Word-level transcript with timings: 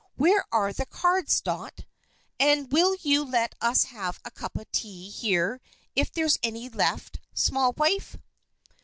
Where 0.15 0.43
are 0.51 0.73
the 0.73 0.87
cards, 0.87 1.41
Dot 1.41 1.81
and 2.39 2.71
will 2.71 2.95
you 3.01 3.23
let 3.23 3.53
us 3.61 3.83
have 3.83 4.19
a 4.25 4.31
cup 4.31 4.55
of 4.57 4.71
tea 4.71 5.11
here 5.11 5.61
if 5.95 6.11
there's 6.11 6.39
any 6.41 6.69
left, 6.69 7.19
small 7.35 7.73
wife?" 7.73 8.17